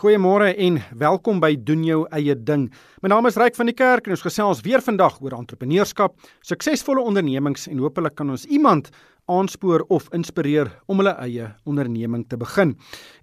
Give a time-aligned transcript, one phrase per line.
[0.00, 2.62] Goeiemôre en welkom by doen jou eie ding.
[3.04, 7.02] My naam is Ryk van die Kerk en ons gesels weer vandag oor entrepreneurskap, suksesvolle
[7.04, 8.86] ondernemings en hopelik kan ons iemand
[9.28, 12.72] aanspoor of inspireer om hulle eie onderneming te begin.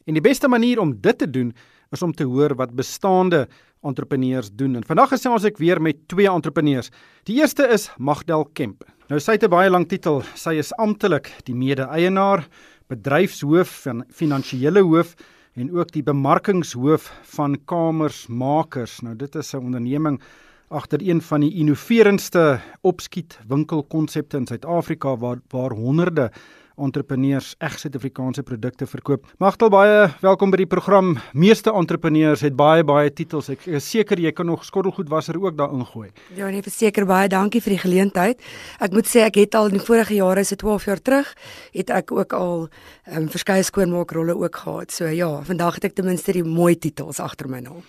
[0.06, 1.50] En die beste manier om dit te doen
[1.98, 3.48] is om te hoor wat bestaande
[3.82, 4.76] entrepreneurs doen.
[4.78, 6.92] En vandag gesels ek weer met twee entrepreneurs.
[7.26, 8.86] Die eerste is Magdel Kemp.
[9.10, 10.22] Nou sy het 'n baie lang titel.
[10.36, 12.46] Sy is amptelik die mede-eienaar,
[12.88, 15.16] bedryfshoof en finansiële hoof
[15.58, 19.00] en ook die bemarkingshoof van Kamersmakers.
[19.02, 20.22] Nou dit is 'n onderneming
[20.68, 26.32] agter een van die innoverendste opskiet winkelkonsepte in Suid-Afrika waar waar honderde
[26.78, 29.26] entrepreneurs eg Suid-Afrikaanse produkte verkoop.
[29.42, 31.16] Magtel baie welkom by die program.
[31.34, 33.50] Meeste entrepreneurs het baie baie titels.
[33.54, 36.10] Ek is seker jy kan nog skottelgoedwasser ook daarin gooi.
[36.38, 38.44] Ja, nee, verseker baie dankie vir die geleentheid.
[38.84, 41.34] Ek moet sê ek het al in die vorige jare, so 12 jaar terug,
[41.74, 44.94] het ek ook al um, verskeie skoonmaakrolle ook gehad.
[44.94, 47.82] So ja, vandag het ek ten minste die mooi titels agter my naam.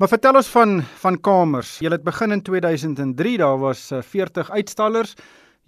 [0.00, 1.76] Maar vertel ons van van kamers.
[1.84, 5.12] Jy het begin in 2003, daar was uh, 40 uitstallers.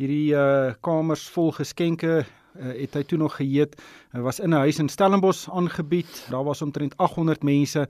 [0.01, 3.77] Hierdie uh, kamers vol geskenke uh, het hy toe nog geheet.
[4.12, 6.27] Hy was in 'n huis in Stellenbosch aangebied.
[6.30, 7.88] Daar was omtrent 800 mense.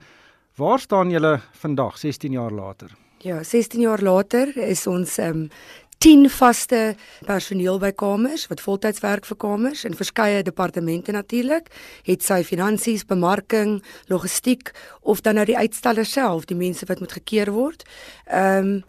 [0.55, 2.95] Waar staan julle vandag 16 jaar later?
[3.17, 5.49] Ja, 16 jaar later is ons um
[5.97, 11.71] 10 vaste personeel by kamers wat voltyds werk vir kamers in verskeie departemente natuurlik.
[12.05, 13.79] Het sy finansies, bemarking,
[14.11, 14.71] logistiek
[15.01, 17.87] of dan nou die uitstallers self, die mense wat moet gekeer word.
[18.29, 18.83] Um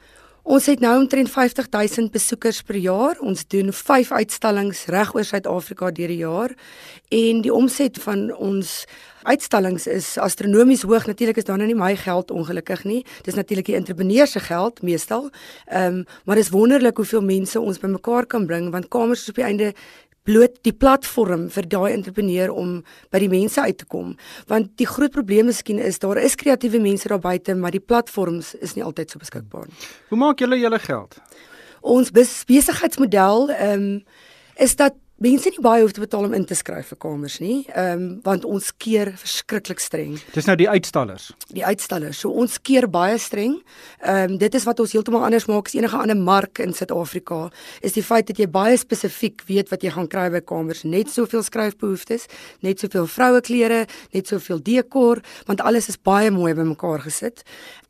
[0.47, 3.19] Ons het nou omtrent 50000 besoekers per jaar.
[3.19, 6.55] Ons doen 5 uitstallings reg oor Suid-Afrika deur die jaar
[7.11, 8.85] en die omset van ons
[9.27, 11.09] uitstallings is astronomies hoog.
[11.11, 13.01] Natuurlik is daar nou nie my geld ongelukkig nie.
[13.27, 15.33] Dis natuurlik die entrepreneurs se geld meestal.
[15.67, 19.43] Ehm um, maar dis wonderlik hoeveel mense ons bymekaar kan bring want kamers is op
[19.43, 19.73] die einde
[20.27, 22.81] bloot die platform vir daai entrepreneur om
[23.15, 24.15] by die mense uit te kom
[24.51, 28.55] want die groot probleem miskien is daar is kreatiewe mense daar buite maar die platforms
[28.61, 29.91] is nie altyd so beskikbaar nie.
[30.11, 31.19] Hoe maak julle julle geld?
[31.81, 33.91] Ons besigheidsmodel ehm um,
[34.57, 37.63] is dat mense nie baie hoef te betaal om in te skryf vir kamers nie,
[37.73, 40.19] ehm um, want ons keer verskriklik streng.
[40.35, 41.31] Dis nou die uitstallers.
[41.55, 42.21] Die uitstallers.
[42.21, 43.57] So ons keer baie streng.
[44.03, 47.47] Ehm um, dit is wat ons heeltemal anders maak as enige ander mark in Suid-Afrika,
[47.81, 51.09] is die feit dat jy baie spesifiek weet wat jy gaan kry by kamers, net
[51.13, 52.29] soveel skryfbehoeftes,
[52.61, 57.45] net soveel vroue klere, net soveel dekor, want alles is baie mooi bymekaar gesit.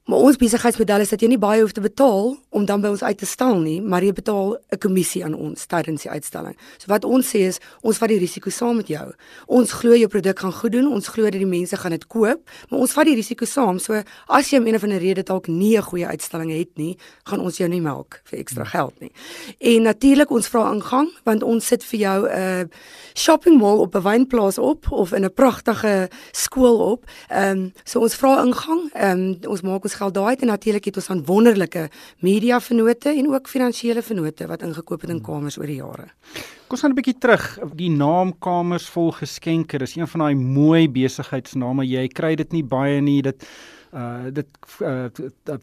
[0.07, 3.03] Maar ons besigheidsmodel is dat jy nie baie hoef te betaal om dan by ons
[3.03, 6.55] uit te stal nie, maar jy betaal 'n kommissie aan ons tydens die uitstalling.
[6.79, 9.13] So wat ons sê is, ons vat die risiko saam met jou.
[9.47, 12.41] Ons glo jou produk gaan goed doen, ons glo dat die mense gaan dit koop,
[12.71, 13.79] maar ons vat die risiko saam.
[13.79, 16.97] So as jy om een of ander rede dalk nie 'n goeie uitstalling het nie,
[17.25, 19.11] gaan ons jou nie melk vir ekstra geld nie.
[19.59, 22.65] En natuurlik ons vra ingang, want ons sit vir jou 'n uh,
[23.15, 27.05] shopping mall op 'n wynplaas op of in 'n pragtige skool op.
[27.29, 30.91] Ehm um, so ons vra ingang, ehm um, ons maak ons geld daai en natuurlik
[30.91, 31.89] het ons aan wonderlike
[32.25, 36.11] media vennote en ook finansiële vennote wat ingekoop het in kamers oor die jare.
[36.67, 37.59] Kom ons gaan 'n bietjie terug.
[37.75, 41.87] Die naam Kamers vol geskenke, dis een van daai mooi besigheidsname.
[41.87, 43.23] Jy kry dit nie baie nie.
[43.23, 43.47] Dit
[43.95, 44.47] uh dit
[44.83, 45.07] uh,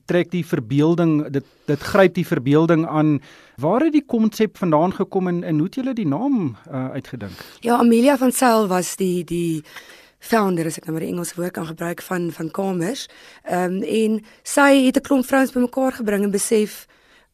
[0.05, 3.19] trek die verbeelding dit dit gryp die verbeelding aan
[3.61, 7.43] waar het die konsep vandaan gekom en, en hoe het julle die naam uh, uitgedink
[7.61, 9.63] ja Amelia van Sail was die die
[10.23, 13.07] founder as ek nou maar die Engelse woord kan gebruik van van Kamers.
[13.43, 16.87] Ehm um, en sy het 'n klomp vrouens bymekaar gebring en besef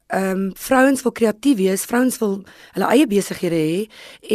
[0.10, 2.32] ehm um, vrouens wil kreatief wees, vrouens wil
[2.74, 3.82] hulle eie besighede hê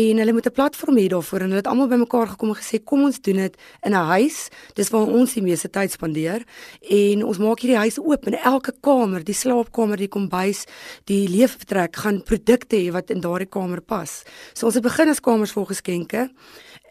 [0.02, 2.78] en hulle moet 'n platform hê daarvoor en hulle het almal bymekaar gekom en gesê
[2.84, 4.48] kom ons doen dit in 'n huis.
[4.74, 6.44] Dis waar ons die meeste tyd spandeer
[6.80, 10.64] en ons maak hierdie huis oop en elke kamer, die slaapkamer, die kombuis,
[11.04, 14.22] die leefvertrek gaan produkte hê wat in daardie kamer pas.
[14.52, 16.30] So ons het begin as kamers vol geskenke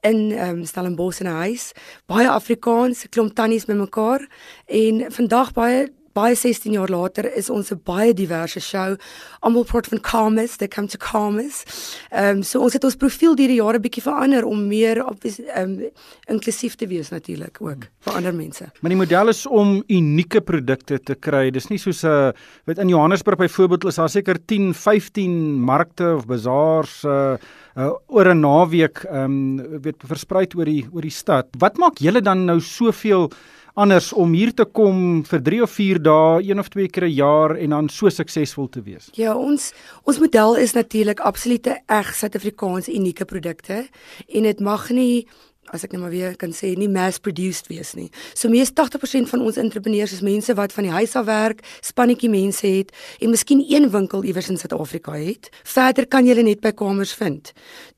[0.03, 1.72] in ehm um, Stellenbosch in 'n huis,
[2.06, 4.28] baie Afrikaans, klomp tannies bymekaar.
[4.66, 8.96] En vandag baie baie 16 jaar later is ons 'n baie diverse show.
[9.41, 11.63] Almal praat van calmness, they come to calmness.
[12.12, 15.46] Ehm um, so ons het ons profiel deur die jare bietjie verander om meer ehm
[15.56, 15.90] um,
[16.28, 18.69] inklusief te wees natuurlik ook vir ander mense.
[18.81, 21.49] Maar die model is om unieke produkte te kry.
[21.52, 22.32] Dis nie soos 'n uh,
[22.66, 27.35] weet in Johannesburg byvoorbeeld is daar seker 10, 15 markte of bazaars uh,
[27.76, 31.47] uh oor 'n naweek ehm um, weet versprei oor die oor die stad.
[31.58, 33.32] Wat maak julle dan nou soveel
[33.73, 37.14] anders om hier te kom vir 3 of 4 dae, een of twee keer 'n
[37.14, 39.09] jaar en dan so suksesvol te wees?
[39.14, 39.73] Ja, ons
[40.03, 43.87] ons model is natuurlik absolute eg Suid-Afrikaanse unieke produkte
[44.28, 45.28] en dit mag nie
[45.72, 48.10] as ek net maar weer kan sê nie mass produced wees nie.
[48.36, 52.30] So mees 80% van ons entrepreneurs is mense wat van die huis af werk, spannetjie
[52.30, 52.92] mense het
[53.24, 55.50] en miskien een winkel iewers in Suid-Afrika het.
[55.64, 57.54] Verder kan jy hulle net by kamers vind.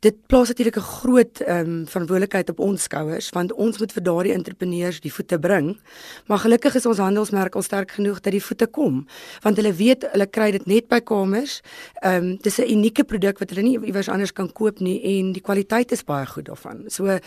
[0.05, 4.03] Dit plaas natuurlik 'n groot ehm um, verantwoordelikheid op ons skouers want ons moet vir
[4.03, 5.77] daardie entrepreneurs die voete bring.
[6.27, 9.07] Maar gelukkig is ons handelsmerk al sterk genoeg dat die voete kom
[9.41, 11.61] want hulle weet hulle kry dit net by kamers.
[12.01, 15.31] Ehm um, dis 'n unieke produk wat hulle nie iewers anders kan koop nie en
[15.31, 16.83] die kwaliteit is baie goed daarvan.
[16.87, 17.19] So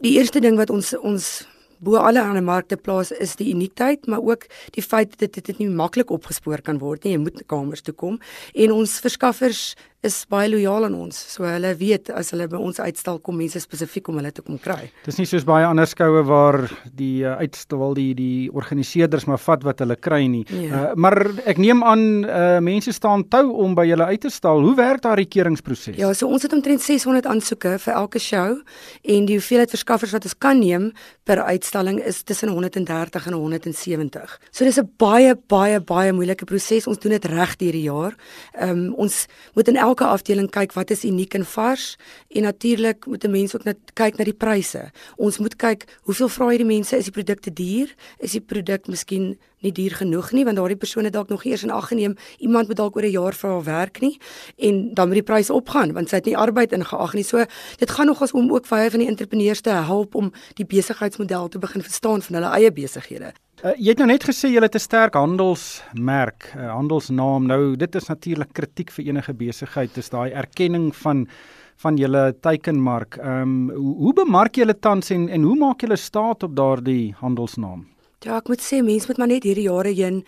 [0.00, 1.46] die eerste ding wat ons ons
[1.84, 4.46] bo alle ander markte plaas is die uniekheid, maar ook
[4.76, 7.12] die feit dat dit dit nie maklik opgespoor kan word nie.
[7.12, 8.20] Jy moet kamers toe kom
[8.54, 9.74] en ons verskaffers
[10.04, 11.16] is baie lojaal aan ons.
[11.34, 14.58] So hulle weet as hulle by ons uitstal kom mense spesifiek om hulle te kom
[14.60, 14.90] kry.
[15.06, 16.60] Dis nie soos baie ander skoue waar
[16.92, 20.44] die uh, uitstal die die organiseerders maar vat wat hulle kry nie.
[20.52, 20.68] Ja.
[20.68, 21.18] Uh, maar
[21.48, 24.60] ek neem aan uh, mense staan tou om by julle uit te stal.
[24.64, 25.96] Hoe werk daardie keringproses?
[26.00, 28.60] Ja, so ons het omtrent 600 aansoeke vir elke show
[29.02, 30.90] en die hoeveelheid verskaffers wat ons kan neem
[31.24, 34.38] per uitstalling is tussen 130 en 170.
[34.50, 36.86] So dis 'n baie baie baie moeilike proses.
[36.86, 38.14] Ons doen dit reg deur die jaar.
[38.52, 41.94] Ehm um, ons moet in elke afdeling kyk wat is uniek en vars
[42.34, 44.90] en natuurlik moet 'n mens ook net kyk na die pryse.
[45.16, 47.94] Ons moet kyk hoeveel vra hierdie mense is die produkte duur?
[48.18, 51.70] Is die produk miskien nie duur genoeg nie want daardie persone dalk nog eers in
[51.70, 54.18] ag geneem iemand moet dalk oor 'n jaar vir haar werk nie
[54.58, 57.24] en dan moet die pryse opgaan want sy het nie arbeid ingeag nie.
[57.24, 57.44] So
[57.78, 61.58] dit gaan nogals om ook baie van die entrepreneurs te help om die besigheidsmodel te
[61.58, 63.32] begin verstaan van hulle eie besighede.
[63.64, 67.46] Uh, jy het nou net gesê jy het 'n sterk handelsmerk, 'n uh, handelsnaam.
[67.46, 71.26] Nou dit is natuurlik kritiek vir enige besigheid, dis daai erkenning van
[71.76, 73.16] van julle teikenmark.
[73.16, 77.14] Ehm um, hoe, hoe bemark julle tans en en hoe maak julle staat op daardie
[77.20, 77.86] handelsnaam?
[78.20, 80.24] Ja, ek moet sê mense moet maar net hierdie jare heen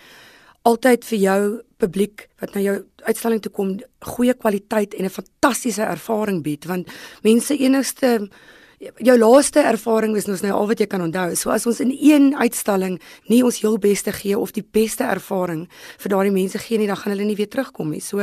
[0.63, 5.83] altyd vir jou publiek wat na jou uitstalling toe kom goeie kwaliteit en 'n fantastiese
[5.83, 6.89] ervaring bied want
[7.23, 8.31] mense enigste
[8.79, 11.35] jou laaste ervaring is nou al wat jy kan onthou.
[11.37, 12.99] So as ons in een uitstalling
[13.31, 15.67] nie ons heel beste gee of die beste ervaring
[16.03, 18.03] vir daardie mense gee nie, dan gaan hulle nie weer terugkom nie.
[18.05, 18.21] So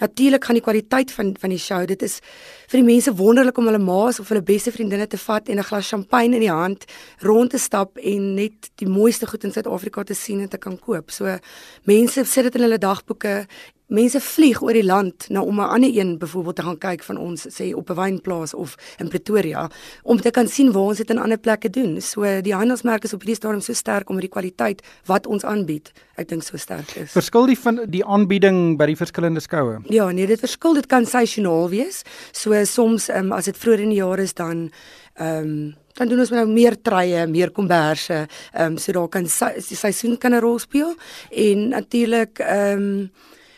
[0.00, 2.20] natuurlik gaan die kwaliteit van van die show, dit is
[2.68, 5.64] vir die mense wonderlik om hulle ma's of hulle beste vriendinne te vat en 'n
[5.64, 6.84] glas champagne in die hand
[7.20, 10.78] rond te stap en net die mooiste goed in Suid-Afrika te sien en te kan
[10.78, 11.10] koop.
[11.10, 11.38] So
[11.84, 13.46] mense sit dit in hulle dagboeke
[13.86, 17.16] mense vlieg oor die land na om 'n ander een byvoorbeeld te gaan kyk van
[17.16, 19.70] ons sê op 'n wynplaas of in Pretoria
[20.02, 22.00] om te kan sien waar ons dit in ander plekke doen.
[22.00, 25.92] So die handelsmerk is op hierdie stadium so sterk om die kwaliteit wat ons aanbied,
[26.16, 27.12] ek dink so sterk is.
[27.12, 29.78] Verskil die van die aanbieding by die verskillende skoue?
[29.88, 32.02] Ja, nee, dit verskil, dit kan seisoonaal wees.
[32.32, 34.70] So soms um, as dit vroeër in die jaar is dan
[35.14, 39.22] ehm um, dan doen ons nou meer treie, meer komberse, ehm um, so daar kan
[39.22, 40.94] die seisoen kan 'n rol speel
[41.30, 43.10] en natuurlik ehm um,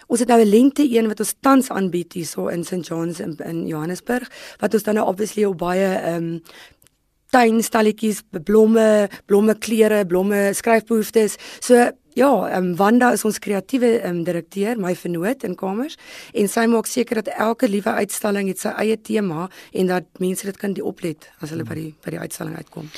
[0.09, 3.37] Ons het nou 'n lente een wat ons tans aanbied hierso in St John's in,
[3.45, 6.43] in Johannesburg wat ons dan nou obviously op baie ehm um,
[7.29, 11.37] tuinstalletjies, blomme, blomme klere, blomme skryfbehoeftes.
[11.61, 11.75] So
[12.15, 15.97] ja, ehm um, Wanda is ons kreatiewe ehm um, direkteur, my vernoot in kamers
[16.33, 20.47] en sy maak seker dat elke liewe uitstalling het sy eie tema en dat mense
[20.47, 22.89] dit kan die oplet as hulle by die by die uitstalling uitkom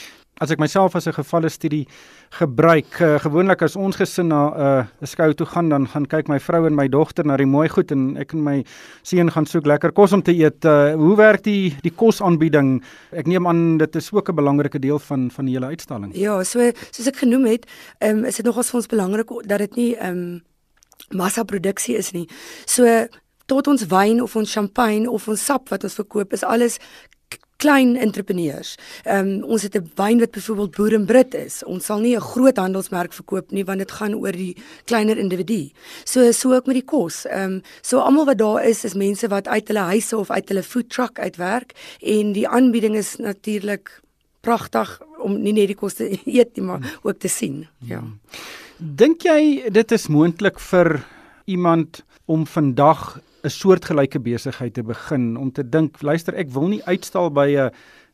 [0.40, 1.86] as ek myself as 'n gevalle studie
[2.30, 6.06] gebruik, uh, gewoonlik as ons gesin na eh, 'n uh, skou toe gaan, dan gaan
[6.06, 8.64] kyk my vrou en my dogter na die mooi goed en ek en my
[9.02, 10.64] seun gaan soek lekker kos om te eet.
[10.64, 12.82] Uh, hoe werk die die kosaanbieding?
[13.12, 16.14] Ek neem aan dit is ook 'n belangrike deel van van die hele uitstalling.
[16.14, 17.66] Ja, so soos ek genoem het,
[18.00, 20.42] um, is dit nogals vir ons belangrik dat dit nie ehm um,
[21.10, 22.28] massa produksie is nie.
[22.66, 23.06] So
[23.46, 26.78] tot ons wyn of ons champagne of ons sap wat ons verkoop is alles
[27.60, 28.74] klein entrepreneurs.
[29.04, 31.64] Ehm um, ons het 'n wyn wat byvoorbeeld Boer en Brit is.
[31.64, 35.70] Ons sal nie 'n groot handelsmerk verkoop nie want dit gaan oor die kleiner individu.
[36.04, 37.26] So so ook met die kos.
[37.26, 40.48] Ehm um, so almal wat daar is is mense wat uit hulle huise of uit
[40.48, 44.00] hulle food truck uitwerk en die aanbieding is natuurlik
[44.40, 46.08] pragtig om nie net die kos te
[46.38, 47.68] eet nie maar ook te sien.
[47.78, 48.02] Ja.
[48.78, 51.04] Dink jy dit is moontlik vir
[51.44, 56.82] iemand om vandag 'n soortgelyke besigheid te begin om te dink luister ek wil nie
[56.84, 57.70] uitstal by 'n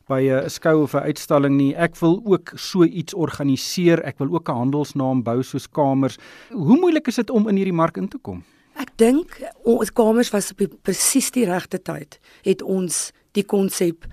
[0.07, 1.75] by 'n skou of 'n uitstalling nie.
[1.75, 4.03] Ek wil ook so iets organiseer.
[4.03, 6.17] Ek wil ook 'n handelsnaam bou soos kamers.
[6.49, 8.43] Hoe moeilik is dit om in hierdie mark in te kom?
[8.75, 14.05] Ek dink ons kamers was op presies die regte tyd het ons die konsep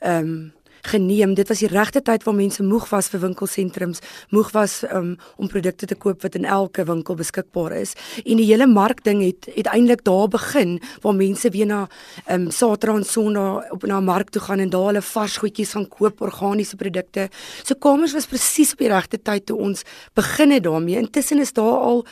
[0.00, 1.34] ehm um, geneem.
[1.34, 5.48] Dit was die regte tyd waar mense moeg was vir winkelsentrums, moeg was um, om
[5.48, 7.94] produkte te koop wat in elke winkel beskikbaar is.
[8.24, 11.86] En die hele mark ding het uiteindelik daar begin waar mense weer na
[12.30, 15.88] um, Saterdag en Sondag op na mark toe gaan en daar hulle vars goedjies gaan
[15.88, 17.28] koop, organiese produkte.
[17.64, 20.98] So kamers was presies op die regte tyd toe ons begin het daarmee.
[20.98, 22.04] Intussen is daar al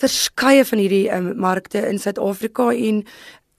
[0.00, 3.02] verskeie van hierdie um, markte in Suid-Afrika en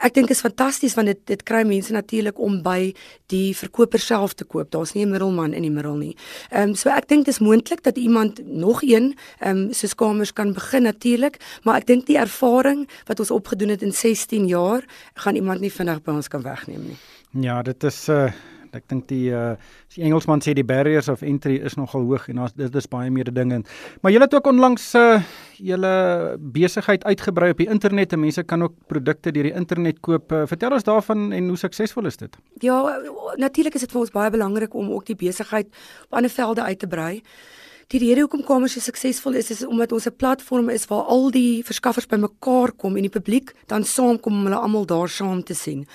[0.02, 2.94] Ek dink dit is fantasties want dit dit kry mense natuurlik om by
[3.34, 4.72] die verkoper self te koop.
[4.72, 6.16] Daar's nie 'n middelman in die middel nie.
[6.50, 9.96] Ehm um, so ek dink dit is moontlik dat iemand nog een ehm um, soos
[9.96, 14.48] kamers kan begin natuurlik, maar ek dink die ervaring wat ons opgedoen het in 16
[14.48, 16.98] jaar gaan iemand nie vinnig by ons kan wegneem nie.
[17.44, 18.32] Ja, dit is uh
[18.78, 19.56] ek dink die uh
[19.96, 23.12] die Engelsman sê die barriers of entry is nogal hoog en daar's dit is baie
[23.12, 23.62] meer dinge.
[24.02, 25.22] Maar julle het ook onlangs uh
[25.62, 25.94] julle
[26.40, 30.32] besigheid uitgebrei op die internet en mense kan ook produkte deur die internet koop.
[30.32, 32.38] Uh, vertel ons daarvan en hoe suksesvol is dit?
[32.66, 32.80] Ja,
[33.38, 35.68] natuurlik is dit vir ons baie belangrik om ook die besigheid
[36.08, 37.22] op ander velde uit te brei.
[37.92, 41.30] Die rede hoekom Kamers so suksesvol is is omdat ons 'n platform is waar al
[41.30, 45.54] die verskaffers bymekaar kom en die publiek dan saamkom om hulle almal daar saam te
[45.54, 45.86] sien.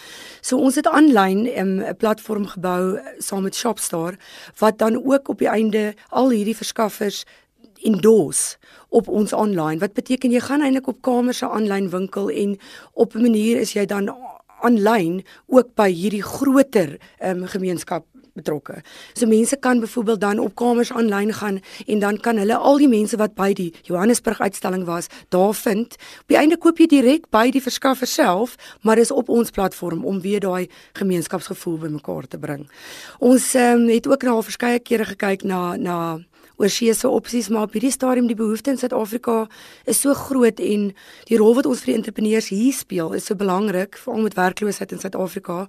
[0.42, 4.18] So ons het aanlyn 'n platform gebou saam met Shopstar
[4.58, 7.24] wat dan ook op die einde al hierdie verskaffers
[7.80, 8.56] endorse
[8.88, 9.78] op ons aanlyn.
[9.78, 12.58] Wat beteken jy gaan eintlik op Kamers se aanlyn winkel en
[12.92, 14.14] op 'n manier is jy dan
[14.60, 18.04] aanlyn ook by hierdie groter um, gemeenskap
[18.36, 18.80] betrokke.
[19.16, 22.88] So mense kan byvoorbeeld dan op kamers aanlyn gaan en dan kan hulle al die
[22.88, 25.96] mense wat by die Johannesburg uitstalling was, daar vind.
[26.20, 30.04] Op die einde koop jy direk by die verskaffer self, maar dis op ons platform
[30.04, 30.68] om weer daai
[31.00, 32.66] gemeenskapsgevoel bymekaar te bring.
[33.18, 35.98] Ons um, het ook al verskeie kere gekyk na na
[36.56, 39.44] oorseese opsies maar op hierdie stadium die behoefte in Suid-Afrika
[39.84, 40.88] is so groot en
[41.28, 44.94] die rol wat ons vir die entrepreneurs hier speel is so belangrik veral met werkloosheid
[44.96, 45.64] in Suid-Afrika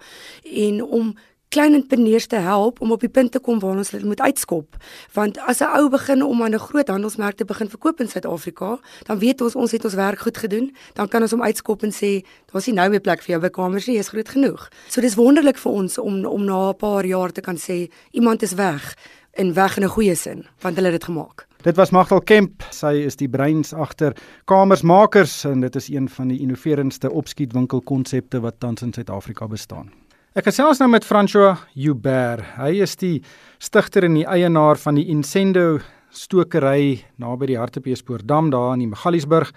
[0.67, 1.15] en om
[1.49, 4.75] klein entrepreneurs te help om op die punt te kom waar ons hulle moet uitskop.
[5.13, 8.79] Want as 'n ou begin om aan 'n groot handelsmerk te begin verkoop in Suid-Afrika,
[9.03, 11.91] dan weet ons ons het ons werk goed gedoen, dan kan ons hom uitskop en
[11.91, 14.69] sê, daar's nie nou meer plek vir jou by kamers nie, jy's groot genoeg.
[14.87, 18.41] So dis wonderlik vir ons om om na 'n paar jaar te kan sê iemand
[18.41, 18.95] is weg
[19.33, 21.47] en weg in 'n goeie sin, want hulle het dit gemaak.
[21.61, 24.13] Dit was Magdal Kemp, sy is die breins agter
[24.45, 30.06] Kamersmakers en dit is een van die innoverendste opskietwinkelkonsepte wat tans in Suid-Afrika bestaan.
[30.37, 32.43] Ek gesels nou met François Joubert.
[32.59, 33.23] Hy is die
[33.57, 35.79] stigter en die eienaar van die Incendo
[36.13, 39.49] stokery naby die Hartbeespoortdam daar in die Magaliesburg,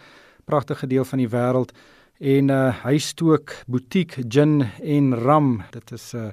[0.49, 1.75] pragtige deel van die wêreld.
[2.17, 5.51] En uh, hy stook butiek gin en rum.
[5.77, 6.33] Dit is 'n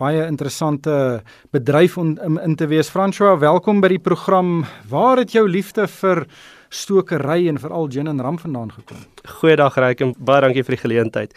[0.00, 1.22] baie interessante
[1.52, 2.88] bedryf om in, in te wees.
[2.88, 4.64] François, welkom by die program.
[4.88, 6.26] Waar het jou liefde vir
[6.72, 9.04] stokery en veral gin en rum vandaan gekom?
[9.38, 11.34] Goeiedag Ryk en baie dankie vir die geleentheid.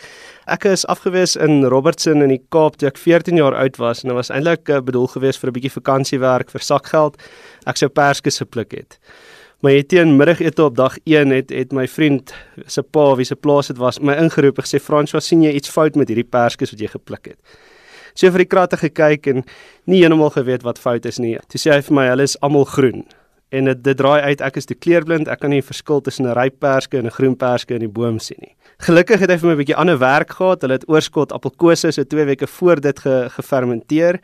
[0.51, 4.13] Ek is afgewees in Robertson in die Kaap toe ek 14 jaar oud was en
[4.13, 7.20] dit was eintlik uh, bedoel gewees vir 'n bietjie vakansiewerk vir sakgeld.
[7.68, 9.00] Ek sou perske gepluk het.
[9.62, 12.34] Maar hier teen middagete op dag 1 het het my vriend
[12.68, 15.70] se pa wie se plaas dit was my ingeroep en gesê François sien jy iets
[15.70, 17.39] fout met hierdie perske wat jy gepluk het.
[18.15, 19.44] So vir die kratte gekyk en
[19.86, 21.38] nie heeltemal geweet wat fout is nie.
[21.50, 23.04] Toe sê hy vir my hulle is almal groen
[23.50, 26.34] en dit dit draai uit ek is te kleurblind ek kan nie verskil tussen 'n
[26.34, 28.56] ryp perske en 'n groen perske in die boom sien nie.
[28.78, 30.62] Gelukkig het hy vir my 'n bietjie ander werk gehad.
[30.62, 34.20] Hulle het oorskot appelkose so 2 weke voor dit ge, gefermenteer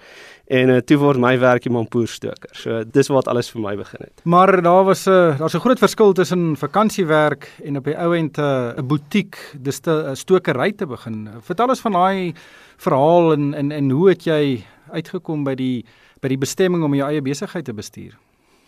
[0.47, 2.49] en uh, toe word my werk die mampoerstoker.
[2.51, 4.21] So dis wat alles vir my begin het.
[4.25, 8.15] Maar daar was 'n uh, daar's 'n groot verskil tussen vakansiewerk en op die ou
[8.15, 11.29] end eh, 'n uh, butiek, dis 'n stokery te begin.
[11.41, 12.33] Vertel ons van daai
[12.77, 15.85] verhaal en en en hoe het jy uitgekom by die
[16.21, 18.17] by die bestemming om jou eie besigheid te bestuur?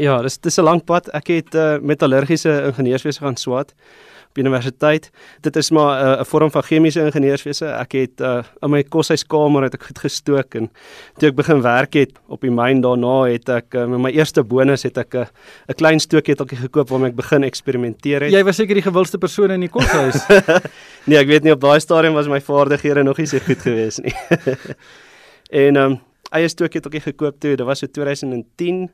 [0.02, 1.10] Ja, dis dis 'n lang pad.
[1.14, 3.74] Ek het uh, metallurgiese ingenieurswese gaan swaat
[4.34, 5.12] op universiteit.
[5.42, 7.66] Dit is maar 'n uh, vorm van chemiese ingenieurswese.
[7.66, 10.72] Ek het uh, in my koshuiskamer het ek goed gestook en
[11.18, 14.44] toe ek begin werk het op die myn daarna het ek uh, met my eerste
[14.44, 15.26] bonus het ek 'n uh,
[15.70, 18.32] 'n klein stookketeltjie gekoop waarmee ek begin eksperimenteer het.
[18.32, 20.26] Jy was seker die gewildste persoon in die koshuis.
[21.08, 24.00] nee, ek weet nie op daai stadium was my vaardighede nog nie so goed gewees
[24.00, 24.14] nie.
[25.64, 26.00] en ehm um,
[26.34, 28.90] eie stookketeltjie gekoop toe, dit was so 2010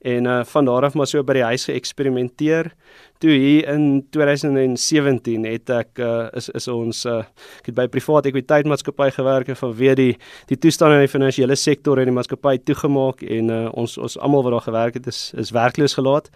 [0.00, 2.72] en uh, van daar af maar so by die huis geëksperimenteer.
[3.18, 7.24] Toe hier in 2017 het ek uh, is is ons uh,
[7.58, 10.14] ek het by 'n private ekwiteitmaatskappy gewerk en vanweë die
[10.46, 14.44] die toestande in die finansiële sektor en die maatskappy toegemaak en uh, ons ons almal
[14.46, 16.30] wat daar gewerk het is is werkloos gelaat.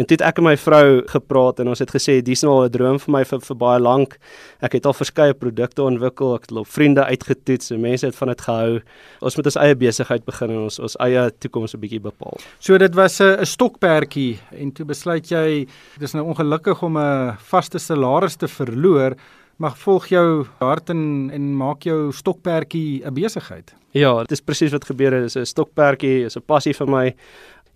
[0.00, 2.70] En toe het ek en my vrou gepraat en ons het gesê dis nou 'n
[2.70, 4.16] droom vir my vir, vir baie lank.
[4.62, 8.28] Ek het al verskeie produkte ontwikkel, ek het al vriende uitgetoets en mense het van
[8.28, 8.80] dit gehou.
[9.20, 12.40] Ons moet ons eie besigheid begin en ons ons eie toekoms 'n bietjie bepaal.
[12.58, 15.66] So dit was 'n stokperdjie en toe besluit jy
[15.98, 19.14] dis nou ongelukkig om 'n vaste salaris te verloor,
[19.56, 23.74] mag volg jou hart en en maak jou stokperdjie 'n besigheid.
[23.92, 25.22] Ja, dit is presies wat gebeur het.
[25.22, 27.14] Dis 'n stokperdjie, is 'n passie vir my.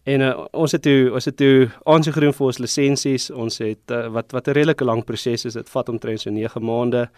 [0.06, 3.30] En uh, ons het toe ons het toe aansoek gedoen vir ons lisensies.
[3.30, 5.54] Ons het uh, wat wat 'n redelike lang proses is.
[5.54, 7.08] Dit vat omtrent so 9 maande.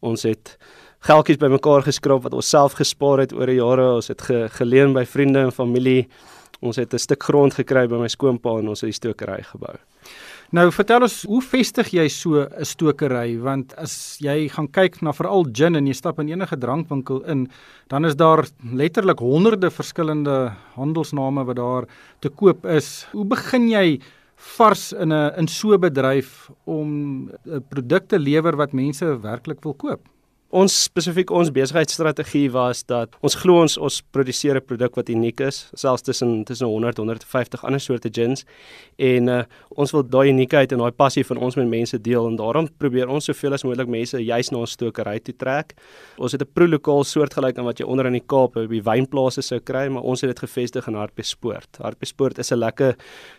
[0.00, 0.56] Ons het
[1.00, 3.94] geldjies bymekaar geskraap wat ons self gespaar het oor die jare.
[3.94, 6.08] Ons het ge, geleen by vriende en familie.
[6.60, 9.76] Ons het 'n stuk grond gekry by my skoonpa en ons het die stokery gebou.
[10.50, 13.38] Nou vertel ons, hoe vestig jy so 'n stokery?
[13.38, 17.46] Want as jy gaan kyk na veral gin en jy stap in enige drankwinkel in,
[17.88, 21.86] dan is daar letterlik honderde verskillende handelsname wat daar
[22.20, 23.06] te koop is.
[23.12, 24.00] Hoe begin jy
[24.56, 29.62] vars in 'n in so 'n bedryf om 'n produk te lewer wat mense werklik
[29.62, 30.00] wil koop?
[30.50, 35.40] Ons spesifiek ons besigheidsstrategie was dat ons glo ons ons produseer 'n produk wat uniek
[35.40, 38.44] is, selfs tussen tussen 100 150 ander soorte gins
[38.98, 39.44] en uh,
[39.76, 43.08] ons wil daai uniekheid en daai passie van ons met mense deel en daarom probeer
[43.08, 45.74] ons soveel as moontlik mense juis na ons stokery toe trek.
[46.18, 49.60] Ons het 'n proelokaal soortgelyk aan wat jy onder in die Kaap by wynplase sou
[49.60, 51.78] kry, maar ons het dit gevestig in Hartbeespoort.
[51.78, 52.96] Hartbeespoort is 'n lekker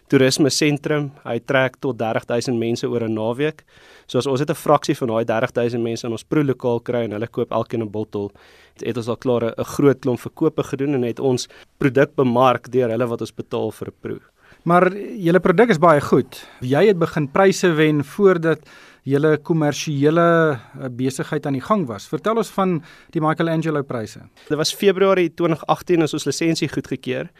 [0.07, 1.11] toerisme sentrum.
[1.25, 3.63] Hy trek tot 30000 mense oor 'n naweek.
[4.07, 7.09] So as ons het 'n fraksie van daai 30000 mense in ons proelokaal kry kry
[7.09, 8.31] en hulle koop elkeen 'n bottel.
[8.77, 11.47] Het, het ons al klaar 'n groot klomp verkope gedoen en het ons
[11.79, 14.21] produk bemark deur hulle wat ons betaal vir 'n proe.
[14.63, 16.47] Maar julle produk is baie goed.
[16.61, 18.59] Jy het begin pryse wen voordat
[19.03, 22.07] julle kommersiële eh, besigheid aan die gang was.
[22.07, 24.19] Vertel ons van die Michelangelo pryse.
[24.47, 27.31] Dit was Februarie 2018 as ons lisensie goedgekeur,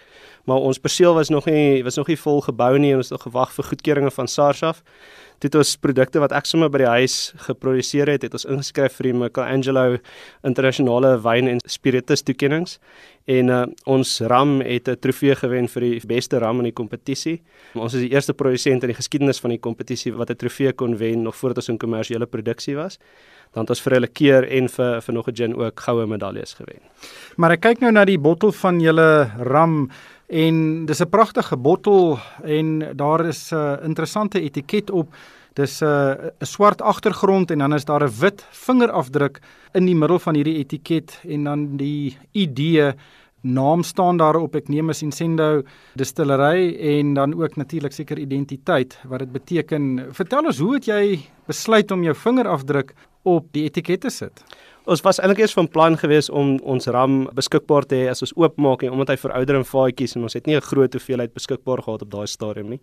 [0.46, 3.18] maar ons perseel was nog nie was nog nie vol gebou nie en ons het
[3.20, 4.84] nog gewag vir goedkeuringe van SARS af
[5.46, 7.16] het ons produkte wat ek sommer by die huis
[7.48, 9.98] geproduseer het, het ons ingeskryf vir die Michelangelo
[10.48, 12.78] internasionale wyn en spiritus toekenninge
[13.32, 17.42] en uh, ons ram het 'n trofee gewen vir die beste ram in die kompetisie.
[17.76, 20.98] Ons is die eerste produsent in die geskiedenis van die kompetisie wat 'n trofee kon
[20.98, 22.98] wen nog voordat ons in kommersiële produksie was.
[23.54, 26.54] Dan het ons vir hulle keer en vir vir nog 'n gin ook goue medaljes
[26.54, 26.82] gewen.
[27.38, 29.90] Maar ek kyk nou na die bottel van julle ram
[30.32, 35.14] en dis 'n pragtige bottel en daar is 'n interessante etiket op.
[35.54, 39.42] Dis 'n 'n swart agtergrond en dan is daar 'n wit vingerafdruk
[39.74, 42.96] in die middel van hierdie etiket en dan die ID
[43.42, 44.56] naam staan daarop.
[44.56, 45.64] Ek neem as Incendo
[45.98, 50.08] distillery en dan ook natuurlik seker identiteit wat dit beteken.
[50.12, 54.44] Vertel ons hoe het jy besluit om jou vingerafdruk op die etiket te sit?
[54.90, 58.34] Ons was eintlik eers van plan gewees om ons RAM beskikbaar te hê as ons
[58.34, 61.84] oopmaak en omdat hy verouder in vaatjies en ons het nie 'n groot hoeveelheid beskikbaar
[61.84, 62.82] gehad op daai stadium nie.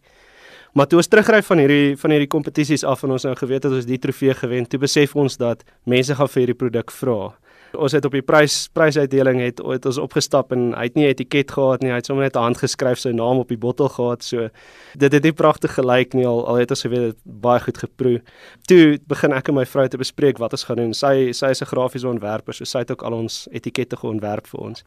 [0.74, 3.72] Maar toe ons terugry van hierdie van hierdie kompetisies af en ons nou geweet het
[3.72, 7.34] ons die trofee gewen, toe besef ons dat mense gaan vir hierdie produk vra.
[7.76, 11.12] Ons het op die prys prysuitdeling het, het ons opgestap en hy het nie 'n
[11.12, 13.88] etiket gehad nie, hy het sommer net 'n hand geskryf sy naam op die bottel
[13.88, 14.22] gehad.
[14.22, 14.48] So
[14.96, 18.22] dit het nie pragtig gelyk nie al al het ons geweet dit baie goed geproe.
[18.66, 20.94] Toe begin ek en my vrou te bespreek wat ons gaan doen.
[20.94, 24.60] Sy sy is 'n grafiese ontwerper, so sy het ook al ons etikette geontwerp vir
[24.60, 24.84] ons.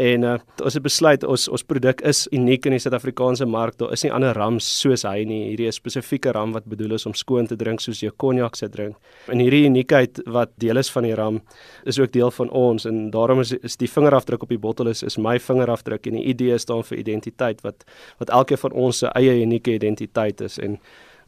[0.00, 3.76] En uh, ons het besluit ons ons produk is uniek in die Suid-Afrikaanse mark.
[3.76, 5.50] Daar is nie ander rams soos hy nie.
[5.50, 8.56] Hierdie is 'n spesifieke ram wat bedoel is om skoon te drink soos jy konjak
[8.56, 8.96] se drink.
[9.28, 11.42] En hierdie uniekheid wat deel is van die ram
[11.84, 15.02] is ook deel van ons en daarom is is die vingerafdruk op die bottel is
[15.02, 17.84] is my vingerafdruk en die ID staan vir identiteit wat
[18.18, 20.78] wat elkeen van ons se eie unieke identiteit is en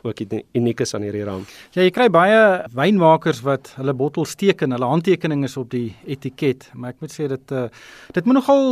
[0.04, 0.20] ook
[0.52, 1.44] uniek is aan hierdie ram.
[1.74, 2.40] Ja, jy kry baie
[2.74, 7.28] wynmakers wat hulle bottels teken, hulle handtekening is op die etiket, maar ek moet sê
[7.28, 7.66] dit uh,
[8.12, 8.64] dit moet nogal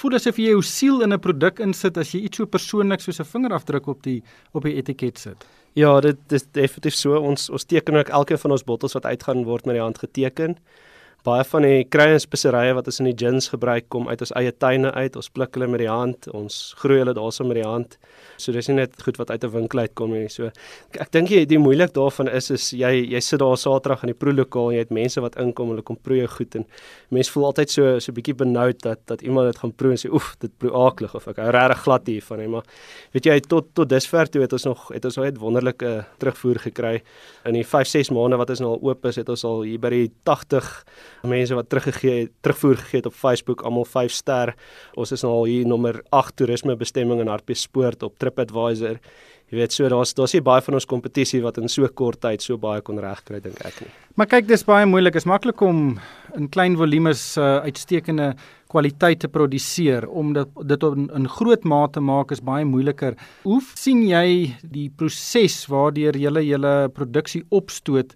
[0.00, 3.20] voel asof jy jou siel in 'n produk insit as jy iets so persoonlik soos
[3.20, 5.46] 'n vingerafdruk op die op die etiket sit.
[5.74, 7.18] Ja, dit is definitief so.
[7.18, 10.56] Ons ons teken ook elkeen van ons bottels wat uitgaan word met die hand geteken.
[11.20, 14.30] Baie van die kruie en speserye wat ons in die gins gebruik kom uit ons
[14.40, 15.16] eie tuine uit.
[15.20, 17.98] Ons pluk hulle met die hand, ons groei hulle daarso met die hand.
[18.40, 20.28] So dis nie net goed wat uit 'n winkel uitkom nie.
[20.28, 24.02] So ek, ek dink jy die moeilik daarvan is is jy jy sit daar Saterdag
[24.04, 26.64] in die proelokaal en jy het mense wat inkom, hulle kom proe goed en
[27.10, 30.08] mense voel altyd so so bietjie benoud dat dat iemand dit gaan proe en sê
[30.10, 32.64] oef, dit proe aaklig of ek hou regtig glad hiervan nie, maar
[33.12, 37.02] weet jy tot tot dusver toe het ons nog het ons baie wonderlike terugvoer gekry
[37.44, 39.78] in die 5 6 maande wat ons nou al oop is, het ons al hier
[39.78, 40.84] by die 80
[41.28, 44.54] mense wat teruggegee het, terugvoer gegee het op Facebook, almal 5 ster.
[44.94, 49.00] Ons is nou al hier nommer 8 toerisme bestemming in Hartbeespoort op TripAdvisor.
[49.50, 52.42] Jy weet so daar's daar's nie baie van ons kompetisie wat in so kort tyd
[52.44, 53.90] so baie kon regkry dink ek nie.
[54.14, 55.16] Maar kyk, dis baie moeilik.
[55.18, 55.98] Is maklik om
[56.38, 58.36] in klein volumes uh, uitstekende
[58.70, 63.18] kwaliteit te produseer om dit dit in, in groot mate te maak is baie moeiliker.
[63.42, 68.14] Hoe sien jy die proses waardeur jy julle produksie opstoot?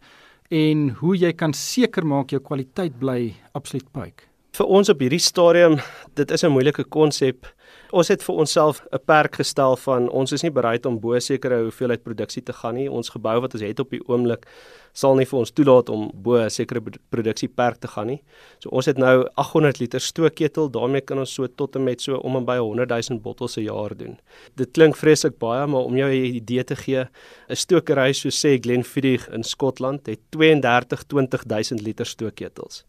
[0.50, 4.28] En hoe jy kan seker maak jou kwaliteit bly absoluut pyk.
[4.54, 5.80] Vir ons op hierdie stadium,
[6.14, 7.46] dit is 'n moeilike konsep.
[7.94, 11.62] Ons het vir onsself 'n perk gestel van ons is nie bereid om bo sekere
[11.62, 12.90] hoeveelheid produksie te gaan nie.
[12.90, 14.46] Ons gebou wat ons het op die oomblik
[14.92, 16.80] sal nie vir ons toelaat om bo sekere
[17.10, 18.22] produksieperk te gaan nie.
[18.58, 22.16] So ons het nou 800 liter stookketel, daarmee kan ons so tot en met so
[22.16, 24.18] om en by 100 000 bottels 'n jaar doen.
[24.56, 27.06] Dit klink vreeslik baie, maar om jou 'n idee te gee,
[27.48, 32.84] 'n stokery so sê Glenfiddich in Skotland het 32 20000 liter stookketels.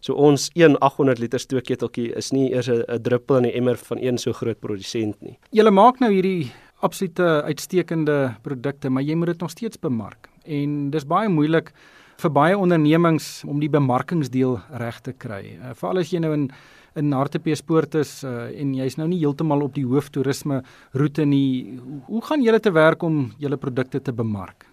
[0.00, 3.98] So ons 1 800 liter stookketeltjie is nie eers 'n druppel in die emmer van
[3.98, 5.38] een so groot produsent nie.
[5.50, 10.28] Julle maak nou hierdie absolute uitstekende produkte, maar jy moet dit nog steeds bemark.
[10.44, 11.72] En dis baie moeilik
[12.16, 15.58] vir baie ondernemings om die bemarkingsdeel reg te kry.
[15.60, 16.50] Uh, Veral as jy nou in
[16.96, 20.62] in Hartbeespoort is uh, en jy's nou nie heeltemal op die hooftoerisme
[20.96, 21.76] roete nie.
[22.06, 24.64] Hoe gaan julle te werk om julle produkte te bemark?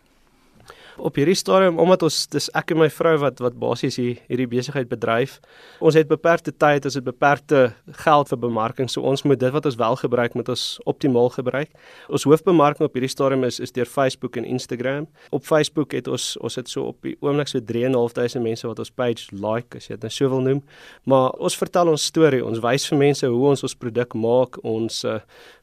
[0.97, 4.47] Op hierdie stadium omdat ons dis ek en my vrou wat wat basies hier hierdie
[4.49, 5.39] besigheid bedryf.
[5.83, 7.63] Ons het beperkte tyd, ons het beperkte
[8.03, 11.71] geld vir bemarking, so ons moet dit wat ons wel gebruik moet ons optimaal gebruik.
[12.09, 15.07] Ons hoofbemarking op hierdie stadium is is deur Facebook en Instagram.
[15.31, 18.91] Op Facebook het ons ons het so op die oomblik so 3.500 mense wat ons
[18.91, 20.61] page like as jy dit nou so wil noem.
[21.09, 25.03] Maar ons vertel ons storie, ons wys vir mense hoe ons ons produk maak, ons
[25.09, 25.19] uh,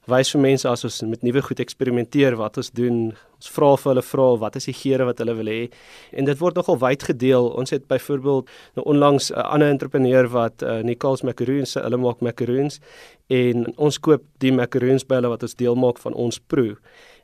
[0.09, 3.11] wys vir mense as ons met nuwe goed eksperimenteer wat ons doen.
[3.37, 5.61] Ons vra vir hulle vra wat is die geure wat hulle wil hê.
[6.13, 7.51] En dit word nogal wyd gedeel.
[7.61, 12.21] Ons het byvoorbeeld nou onlangs 'n uh, ander entrepreneur wat uh, Nichols Macaroons, hulle maak
[12.21, 12.81] macaroons
[13.29, 16.77] en ons koop die macaroons by hulle wat ons deel maak van ons proe.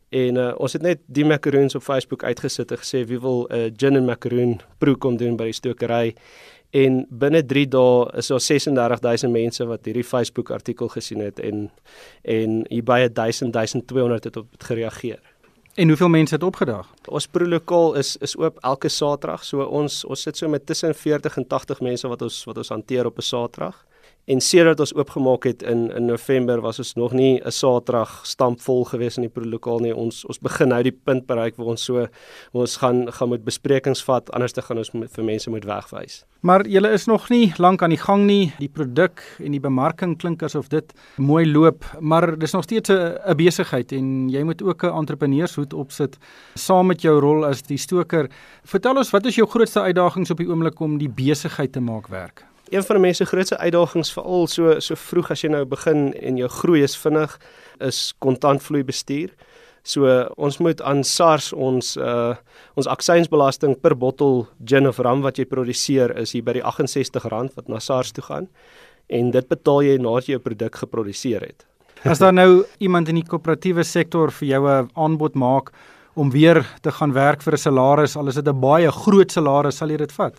[0.08, 3.54] En uh, ons het net die macaroons op Facebook uitgesit en gesê wie wil 'n
[3.54, 6.14] uh, gin and macaroon proe kom doen by die stokery
[6.70, 11.70] en binne 3 dae is daar 36000 mense wat hierdie Facebook artikel gesien het en
[12.22, 15.20] en hier by 1000 1200 het op dit gereageer.
[15.76, 16.88] En hoeveel mense het opgedag?
[17.08, 19.44] Ons proelokaal is is oop elke Saterdag.
[19.44, 22.68] So ons ons sit so met tussen 40 en 80 mense wat ons wat ons
[22.68, 23.84] hanteer op 'n Saterdag.
[24.26, 28.84] En sedert ons oopgemaak het in in November was ons nog nie 'n Saterdag stampvol
[28.84, 29.94] gewees in die proelokaal nie.
[29.94, 32.08] Ons ons begin nou die punt bereik waar ons so
[32.52, 36.24] ons gaan gaan met besprekings vat, anders te gaan ons vir mense moet wegwys.
[36.40, 38.52] Maar julle is nog nie lank aan die gang nie.
[38.58, 43.36] Die produk en die bemarking klink asof dit mooi loop, maar dis nog steeds 'n
[43.36, 46.18] besigheid en jy moet ook 'n entrepreneurshoed opsit
[46.54, 48.28] saam met jou rol as die stoker.
[48.64, 52.08] Vertel ons, wat is jou grootste uitdagings op die oomblik om die besigheid te maak
[52.08, 52.55] werk?
[52.68, 56.38] Een van die mense grootste uitdagings veral so so vroeg as jy nou begin en
[56.40, 57.36] jou groei is vinnig
[57.80, 59.30] is kontantvloei bestuur.
[59.86, 62.34] So ons moet aan SARS ons uh
[62.74, 67.54] ons aksiesbelasting per bottel gin of rum wat jy produseer is hier by die R68
[67.54, 68.50] wat na SARS toe gaan
[69.06, 71.66] en dit betaal jy nadat jy jou produk geproduseer het.
[72.04, 75.72] As daar nou iemand in die koöperatiewe sektor vir jou 'n aanbod maak
[76.16, 79.76] om weer te gaan werk vir 'n salaris, al is dit 'n baie groot salaris,
[79.76, 80.34] sal jy dit vat?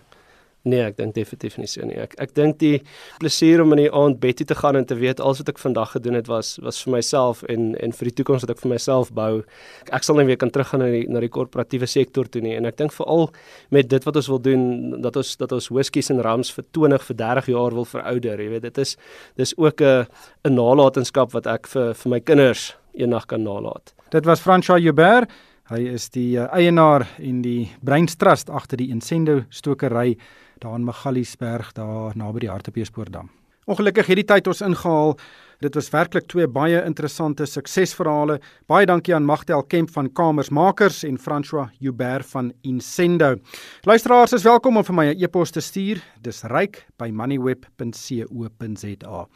[0.67, 1.95] Nee, ek dink definitief nie so nie.
[2.01, 2.81] Ek ek dink die
[3.21, 5.61] plesier om in die aand bed toe te gaan en te weet alles wat ek
[5.61, 8.73] vandag gedoen het was was vir myself en en vir die toekoms wat ek vir
[8.73, 9.43] myself bou.
[9.85, 12.57] Ek, ek sal nie weer kan teruggaan na die na die korporatiewe sektor toe nie
[12.57, 13.29] en ek dink veral
[13.71, 14.65] met dit wat ons wil doen
[15.05, 18.49] dat ons dat ons whiskies en rums vir 20 vir 30 jaar wil verouder, jy
[18.49, 18.97] weet, dit is
[19.37, 20.07] dis ook 'n
[20.43, 23.93] 'n nalatenskap wat ek vir vir my kinders eendag kan nalat.
[24.09, 25.29] Dit was François Joubert.
[25.67, 30.17] Hy is die uh, eienaar en die breinstrust agter die Incendo stokery
[30.61, 33.29] daar in Magaliesberg daar naby die Hartbeespoortdam.
[33.67, 35.17] Ongelukkig het die tyd ons ingehaal.
[35.59, 38.39] Dit was werklik twee baie interessante suksesverhale.
[38.69, 43.35] Baie dankie aan Magtel Kemp van Kamersmakers en François Joubert van Incendo.
[43.81, 46.01] Luisteraars is welkom om vir my 'n e-pos te stuur.
[46.21, 49.27] Dis ryk@moneyweb.co.za.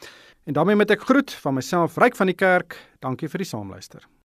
[0.45, 2.87] En daarmee met ek groet van myself Ryk van die Kerk.
[2.99, 4.20] Dankie vir die saamluister.